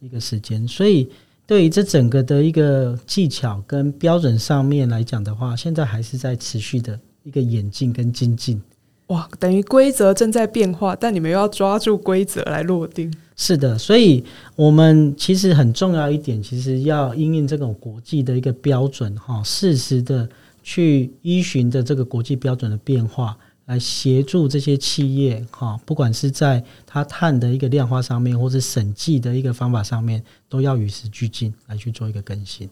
[0.01, 1.07] 一个时间，所以
[1.45, 8.59] 对于这整个的一个技巧跟标准上面来讲的话，现在还是在持续的一个演进跟精进。
[9.07, 13.13] 哇，等于规则正在变化，但你们又要抓住规则来落定。
[13.35, 14.23] 是的，所以
[14.55, 20.27] 我们其实很重要一点，其实要应用这种国际的一个标准，哈，适时的
[20.63, 23.37] 去依循着这个国际标准的变化，
[23.71, 32.69] 来协助这些企业，哈，不管是在它碳的一个量化上面，或者审计的一个方法上面，都要与时俱进，来去做一个更新。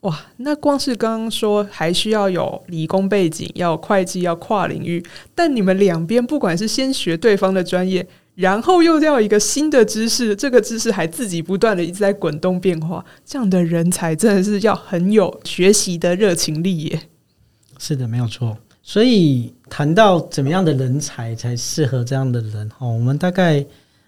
[0.00, 5.00] 哇，那光是刚刚说还需要有理工背景，要会计，要跨领域，
[5.36, 17.02] 但你们两边不管是先学对方的专业，然后又要一个新的知识，这个知识还自己不断的一直在滚动变化，这样的人才真的是要很有学习的热情力耶。
[17.78, 18.58] 是的，没有错。
[18.82, 23.64] 所以谈到怎么样的人才才适合这样的人哈，我们大概。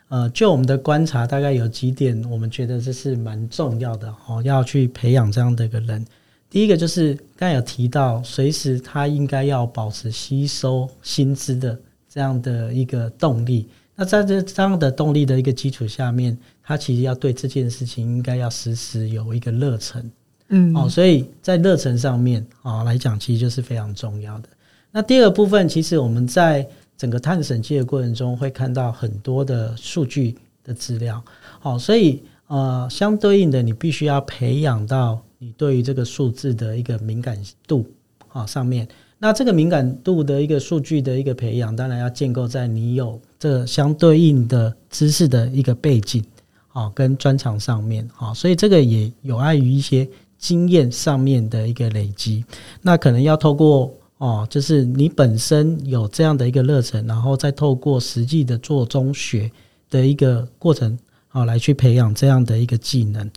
[0.08, 6.04] 呃，就我们的观察，大概有几点，我们觉得这是蛮重要的哦，要去培养这样的一个人。
[6.50, 11.80] 第一个就是刚才有提到，随时他应该要保持吸收薪资的
[12.10, 13.66] 这样的一个动力。
[13.94, 20.10] 那在这这样的动力的一个基础下面，他其实要对这件事情应该要时时有一个热忱，
[20.48, 24.48] 嗯，哦，所以在热忱上面啊来讲，其实就是非常重要的。
[24.94, 31.20] 那第二部分，其实我们在整个碳审计的过程中，会看到很多的数据的资料，
[31.58, 37.86] 好，所以呃，相对应的，你必须要培养到你对于这个数字的一个敏感度
[38.28, 38.86] 啊上面。
[39.18, 46.22] 那这个敏感度的一个数据的一个培养，当然要建构在你有这相对应的知识的一个背景
[46.68, 52.44] 啊跟专长上面啊，所以这个也有碍于一些经验上面的一个累积。
[52.82, 53.90] 那可能要透过。
[54.22, 59.50] 哦，就是你本身有这样的一个热忱，然后再透过实际的做中学
[59.90, 60.96] 的一个过程，
[61.30, 63.28] 啊，来去培养这样的一个技能。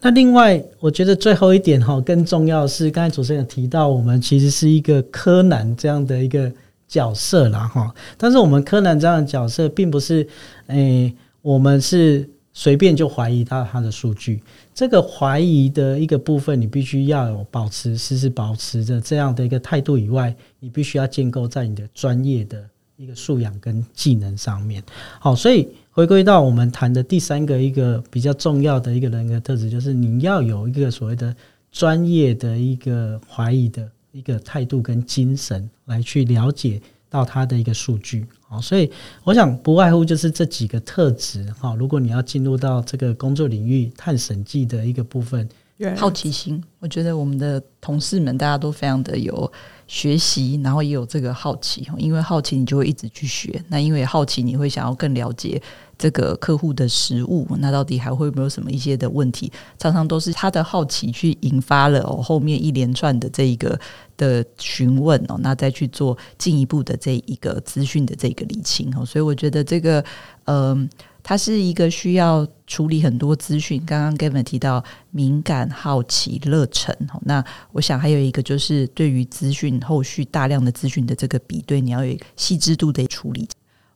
[0.00, 6.52] 那另外，我觉得最后一点哈，更重要是，刚才主持人提到，我们其实是一个柯南这样的一个
[6.88, 7.94] 角色啦，哈。
[8.18, 10.26] 但是我们柯南这样的角色，并不是，
[10.66, 12.28] 诶，我们是。
[12.54, 14.42] 随便就怀疑到他的数据，
[14.74, 22.64] 这个怀疑的一个部分，你必须要有保持时时保持着这样的一个态度以外，你必须要建构在你的专业的
[22.96, 24.82] 一个素养跟技能上面。
[25.20, 31.34] 好，所以回归到我们谈的第三个一个比较重要的一个人格特质，就是你要有一个所谓的
[31.70, 36.80] 专业的一个怀疑的一个态度跟精神，来去了解
[37.12, 38.26] 到他的一个数据。
[38.48, 38.90] 啊，所以
[39.24, 41.74] 我想不外乎就是这几个特质哈。
[41.78, 45.48] 如果你要进入到这个工作领域，探审计的一个部分，
[45.96, 49.50] 好奇心，我觉得我们的同事们大家都非常的有
[49.92, 53.62] 学习，然后也有这个好奇因为好奇，你就会一直去学。
[53.68, 55.60] 那因为好奇，你会想要更了解。
[55.98, 59.52] 这个客户的食物，那到底还会没有什么一些的问题？
[59.78, 63.78] 常常都是他的好奇去引发了哦后面一连串的这一个
[64.16, 69.04] 的询问哦，那再去做进一步的这一个资讯的这个理清哦。
[69.04, 70.02] 所以我觉得这个
[70.46, 70.88] 嗯，
[71.22, 73.82] 它是一个需要处理很多资讯。
[73.86, 83.48] 刚刚 Gavin 提到敏感、好奇、热忱，那我想还有一个就是对于资讯后续大量的资讯的这个比对，你要有细致度的处理。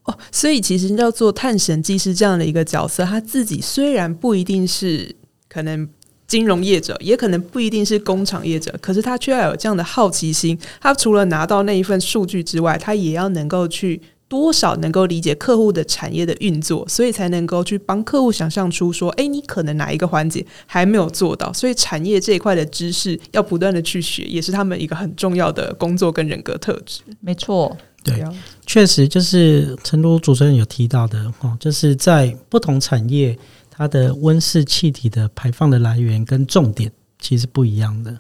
[0.05, 5.17] 哦，所以其实要做探神技师这样的一个角色，他自己虽然不一定是
[5.49, 5.89] 可能
[6.29, 10.57] 金融业者，也可能不一定是工厂业者，可是他却要有这样的好奇心。
[10.81, 27.03] 他除了拿到那一份数据之外，他也要能够去多少能够理解客户的产业的运作，所以才能够去帮客户想象出说，哎，你可能哪一个环节还没有做到，所以产业这一块的知识要不断的去学，也是他们一个很重要的工作跟人格特质。
[27.21, 27.77] 没错。
[28.03, 28.23] 对，
[28.65, 33.37] 确实就是成都主持人有提到的哈，就是在不同产业，
[33.69, 38.17] 它的温室气体的排放的来源跟重点其实不一样的。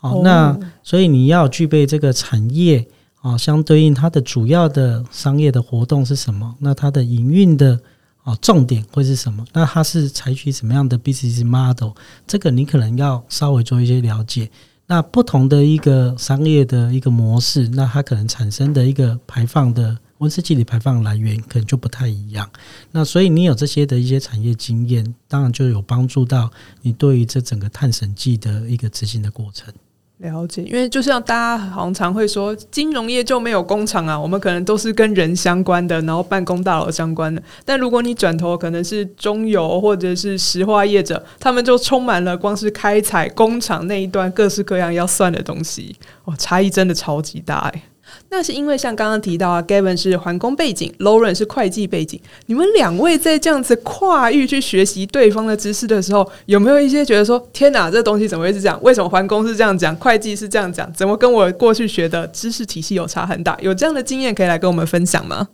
[0.00, 2.86] 哦，那所以你要具备这个产业
[3.26, 6.54] 啊，相对应它的主要的商业的活动是什么？
[6.60, 7.76] 那它的营运的
[8.22, 9.44] 啊重点会是什么？
[9.52, 11.90] 那它是采取什么样的 business model？
[12.24, 14.48] 这个你可能要稍微做一些了解。
[14.86, 22.48] 那不同的一个商业的一个模式，那它可能产生的一个排放的温室气体排放来源可能就不太一样。
[22.92, 26.48] 那所以你有这些的一些产业经验，当然就有帮助到
[26.82, 29.74] 你对于这整个碳审计的一个执行的过程。
[30.18, 37.42] 了解，因为就像大家好像常会说，金融业就没有工厂啊，我们可能都是跟人相关的，然后办公大楼相关的。
[37.66, 45.94] 但如果你转头可能是中油或者是石化业者，他们就充满了光是开采工厂那一段各式各样要算的东西，
[46.24, 47.82] 哦，差异真的超级大哎。
[48.30, 58.78] 那是因为像刚刚提到啊，Gavin 是环工背景，Lauren 是会计背景，你们两位在这样子跨域去学习对方的知识的时候，有没有一些觉得说，天哪，这东西怎么会是这样？
[58.82, 60.92] 为什么环工是这样讲，会计是这样讲？
[60.92, 63.56] 怎么跟我过去学的知识体系有差很大？
[63.60, 65.48] 有这样的经验可以来跟我们分享吗？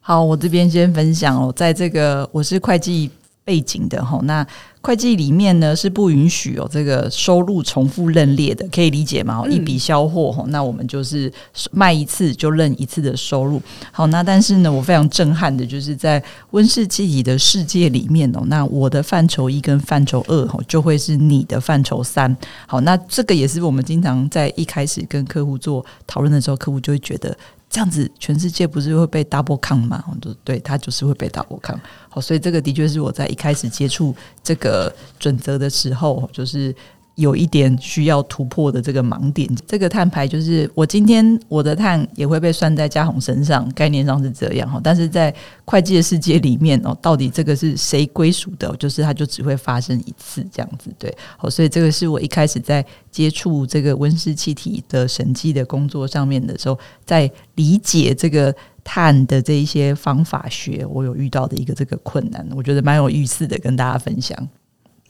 [0.00, 3.10] 好，我这边先分享哦，在这个我是会计。
[3.46, 4.46] 背景的哈，那
[4.84, 9.42] 会计里面呢是不允许有这个收入重复认列的，可以理解吗？
[9.48, 11.32] 一笔销货哈，那我们就是
[11.70, 13.60] 卖一次就认一次的收入。
[13.90, 22.36] 好，那但是呢，我非常震撼的就是在温室气体的世界里面哦，那我的范畴一跟范畴二哈，就会是你的范畴三。
[22.66, 27.34] 好，那这个也是我们经常在一开始跟客户做讨论的时候，客户就会觉得。
[27.74, 30.04] 这样子，全世界不是会被 double count 吗？
[30.20, 31.80] 对，对他就是会被 double count。
[32.08, 34.14] 好，所以这个的确是我在一开始接触
[34.44, 36.72] 这个准则的时候，就是。
[37.16, 44.80] 有一点需要突破的这个盲点，这个碳排就是我今天我的碳也会被算在嘉宏身上，概念上是这样哈。
[44.82, 45.32] 但是在
[45.64, 48.74] 会计的世界里面哦，到底这个是谁归属的？
[48.76, 51.16] 就是它就只会发生一次这样子，对。
[51.36, 58.52] 好，所以这个是我一开始在接触这个温室气体的审计的工作上面的时候，在理解这个
[58.82, 64.36] 碳的这一些方法学，我有遇到的一个这个困难，我觉得蛮有意思的，跟大家分享。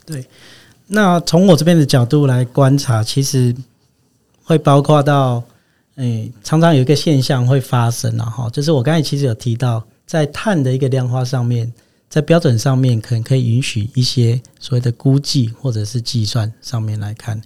[0.04, 0.22] 对。
[0.86, 3.54] 那从我这边的角度来观察，其实
[4.42, 5.42] 会包括到，
[5.96, 11.72] 诶，常常有一个现象会发生了哈，就是我刚才其实有提到，在碳的一个量化上面，
[12.10, 17.40] 在标准上面可能可以允许一些所谓的估计或者是计算上面来看，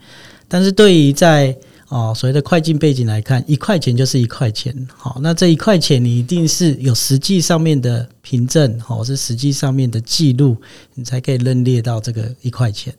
[0.48, 1.56] 但是对于在
[1.88, 4.74] 哦，所谓的快进背景来看，一块钱就是一块钱。
[4.94, 10.54] 好，那这一块钱你一定是有实际上面的凭证，好是实际上面的记录，
[10.94, 12.92] 你才可以认列到这个一块钱。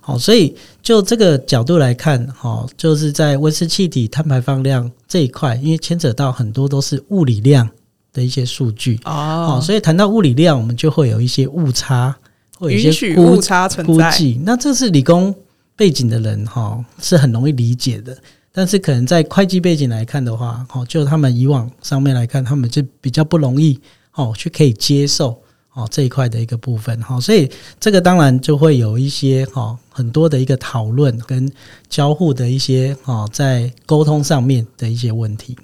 [0.00, 7.66] 好，所以就这个角度来看，好，就是在温室气体碳排放量这一块，因为牵扯到很多都是物理量
[8.12, 12.14] 的一些数据哦，好，所以谈到物理量，我们就会有一些误差，
[12.58, 14.20] 会有一些误差存在。
[14.44, 15.34] 那这是理工。
[15.76, 18.16] 背景的人哈是很容易理解的，
[18.52, 23.80] 但是可能在会计背景来看的话，哦，就他们以往上面来看，他们就比较不容易
[24.14, 27.50] 哦去可以接受哦这一块的一个部分哈，所以
[27.80, 31.50] 这个当然就会有一些哈很多的一个讨论跟
[31.88, 35.56] 交互的一些哦在沟通上面的一些问题。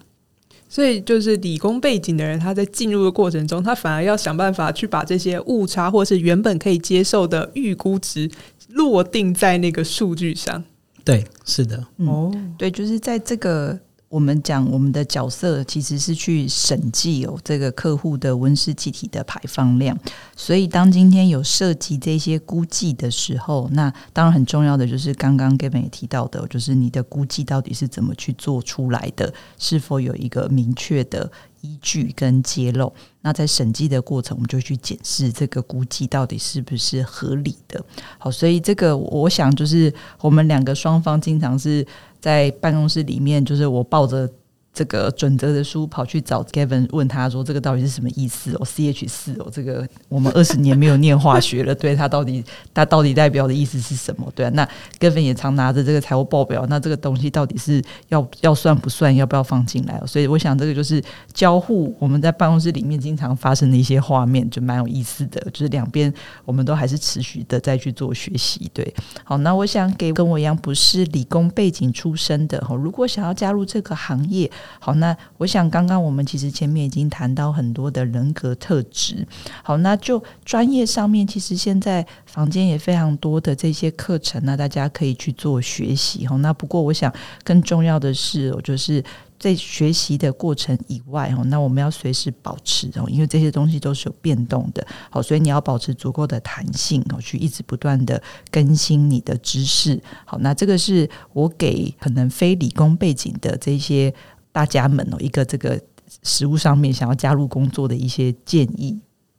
[0.68, 8.30] 所以就是理工背景的人，他在进入的过程中，他反而要想办法去把这些误差或是原本可以接受的预估值。
[8.70, 10.62] 落定在那个数据上，
[11.04, 19.96] 对，是的，哦，对，就是在这个我们讲我们的角色其实是去审计哦，这个客户的温室气体的排放量，
[20.36, 31.30] 所以当今天有涉及这些估计的时候，那当然很重要的就是刚刚 Gavin 也提到的，就是你的估计到底是怎么去做出来的，是否有一个明确的。
[31.62, 32.90] 依据跟揭露，
[33.22, 37.84] 那在审计的过程，我们就去检视这个估计到底是不是合理的。
[38.18, 41.86] 好，所以这个我想就是我们两个双方经常是
[42.20, 44.30] 在办公室里面，就是我抱着。
[44.72, 52.42] 这个准则的书跑去找 Gavin 问他说：“这个到底是什么意思哦？C H 四哦，这个我们二十年没有念化学了，对他到底
[52.72, 54.30] 他到底代表的意思是什么？
[54.34, 54.66] 对啊，那
[55.00, 59.14] Gavin 也常拿着这个财务报表，那这个东西到底是要要算不算？
[59.14, 60.00] 要不要放进来？
[60.06, 61.02] 所以我想这个就是
[61.32, 65.40] 交互我们在办公室里面经常发生的一些画面，就蛮有意思的。
[65.50, 66.12] 就是两边
[66.44, 68.70] 我们都还是持续的在去做学习。
[68.72, 68.94] 对，
[69.24, 74.48] 好，那我想给跟我一样不是理工背景出身的哈，如果想要加入这个行业。
[74.78, 79.26] 好，那我想刚刚我们其实前面已经谈到很多的人格特质。
[79.62, 86.26] 好，那就专业上面，其实现在房间也非常多的这些课程呢，大家可以去做学习。
[86.26, 87.12] 好，那不过我想
[87.44, 89.02] 更重要的是，就是
[89.38, 94.86] 在学习的过程以外，哦，那我们要随时保持哦，因为这些东西都是有变动的。
[95.10, 100.00] 好，所以你要保持足够的弹性哦，去一直不断的更新你的知识。
[100.24, 104.12] 好，那这个是我给可能非理工背景的这些。
[104.52, 105.80] 大家们哦，一个这个
[106.22, 108.98] 实物上面想要加入工作的一些建议。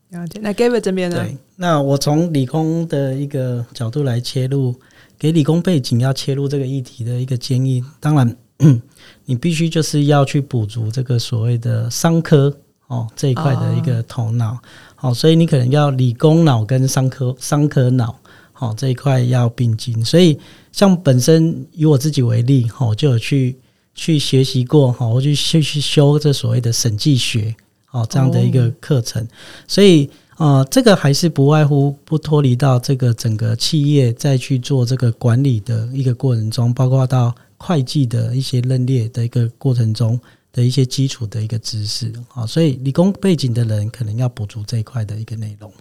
[0.09, 0.39] 了解。
[0.41, 1.18] 那 Gavin 这边呢？
[1.18, 4.76] 对，那我从理工的一个角度来切入，
[5.18, 7.84] 给理工背景要切入这个议题的一个建议。
[7.99, 8.36] 当然，
[9.26, 12.53] 你必须就是要去补足这个所谓的商科
[12.88, 14.57] 哦这一块的一个头脑。
[14.95, 18.18] 好，所以你可能要理工脑跟商科商科脑。
[18.53, 20.05] 好这一块要并进。
[20.05, 20.38] 所以
[20.72, 23.57] 像本身以我自己为例，哦，我就有去
[24.02, 27.56] 去学习过，哈，我去去去修这所谓的审计学，
[27.91, 29.28] 哦，这样的一个课程。
[29.68, 40.20] 所以呃，这个还是不外乎不脱离到这个整个企业再去做这个管理的一个过程中，包括到会计的一些认列的一个过程中。
[40.54, 45.72] 的一些基础的一个知识啊，所以理工背景的人可能要补足这一块的一个内容。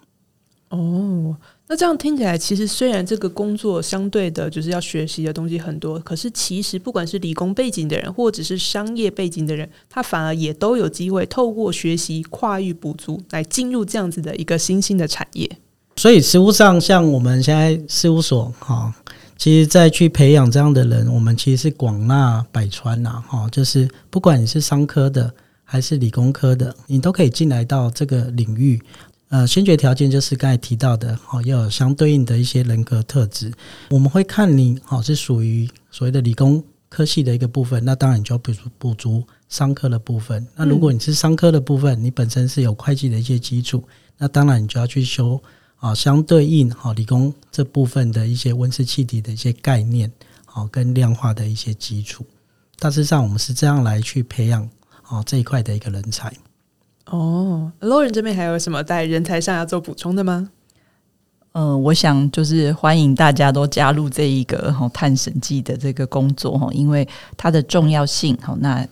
[0.69, 1.37] 哦，
[1.71, 15.49] 那这样听起来，其实虽然这个工作相对的就是要学习的东西很多，可是其实不管是理工背景的人，或者是商业背景的人，他反而也都有机会透过学习跨域补足，来进入这样子的一个新兴的产业。
[15.95, 18.93] 所以实务上，像我们现在事务所哈。
[19.39, 25.33] 其实再去培养这样的人，我们其实是广纳百川呐，哈，就是不管你是商科的
[25.65, 28.79] 还是理工科的，你都可以进来到这个领域。
[29.31, 33.53] 呃，先决条件就是刚才提到的，哈，要有相对应的一些人格特质。
[33.89, 40.47] 我们会看你，哈，是属于所谓的理工科系的一个部分，那当然你就要补足补足商科的部分。
[40.55, 43.83] 那如果你是商科的部分，你本身是有会计的一些基础，
[44.19, 45.43] 那当然你就要去修。
[45.77, 50.13] 啊，相对应好理工这部分的一些温室气体的一些概念，
[50.45, 52.23] 好跟量化的一些基础，
[52.79, 54.69] 大致上我们是这样来去培养
[55.05, 56.31] 啊这一块的一个人才。
[57.11, 60.51] 哦，Loren 这边还有什么在人才上要做补充的吗？
[61.53, 67.07] 嗯，我想就是欢迎大家都加入这一个哈碳审计的这个工作哈，因为
[67.37, 68.87] 它的重要性好那。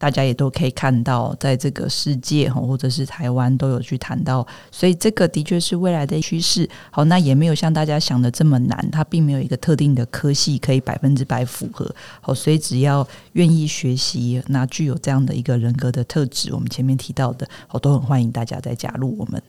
[0.00, 6.66] 大家也都可以看到，在这个世界，或者是台湾都有去谈到，所以这个的确是未来的趋势。
[6.90, 11.94] 好，那也没有像大家想的这么难，它并没有一个特定的科系可以百分之百符合。
[12.22, 19.42] 好，所以只要愿意学习，那具有这样的一个人格的特质，我们前面提到的，好都很欢迎大家再加入我们。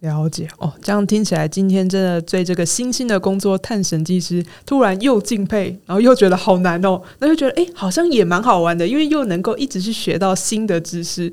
[0.00, 11.30] 了解哦，这样听起来，今天真的对这个新兴的工作探神技师，突然又敬佩，然后又觉得好难哦，那就觉得哎，好像也蛮好玩的，因为又能够一直去学到新的知识。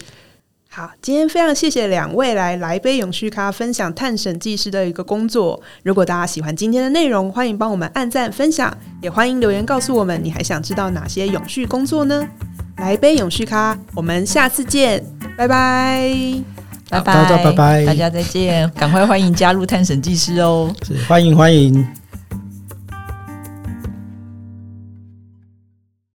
[0.70, 5.60] 好，今天非常谢谢两位来来杯永续咖分享探审技师的一个工作。
[5.84, 12.28] 如果大家喜欢今天的内容，欢迎帮我们按赞分享，也欢迎留言告诉我们你还想知道哪些永续工作呢？
[12.76, 15.04] 来杯永续咖，我们下次见，
[15.38, 16.67] 拜拜。
[16.90, 18.70] 拜拜，拜拜，大家再见！
[18.72, 21.86] 赶快欢迎加入探审技师哦，是欢迎欢迎。